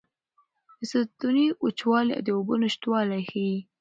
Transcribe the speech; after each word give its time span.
د 0.77 0.79
ستوني 0.91 1.45
وچوالی 1.65 2.15
د 2.25 2.27
اوبو 2.37 2.53
نشتوالی 2.63 3.21
ښيي. 3.29 3.57